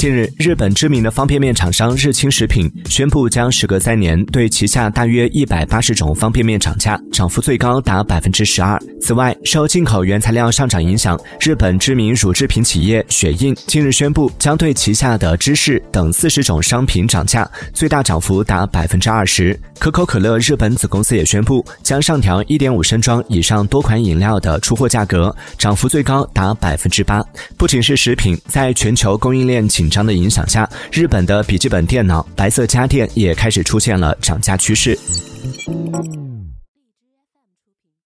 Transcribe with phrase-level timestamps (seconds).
[0.00, 8.82] 近日，日本知名的方便面厂商日清食品宣布，将时隔三年对旗下大约一百八十种方便面涨价，涨幅最高达百分之十二。
[9.02, 19.58] 此外，受进口原材料上涨影响，日本知名乳制品企业雪印近日宣布，将对旗下的芝士等四十种商品涨价，最大涨幅达百分之二十。
[19.78, 27.22] 可口可乐日本子公司也宣布，将上调一点五升装以上多款饮料的出货价格，涨幅最高达百分之八。
[27.58, 34.96] 不仅是食品，在全球供应链紧张的影响下，日本的笔记本电脑、白色家电也开始出现了涨价趋势。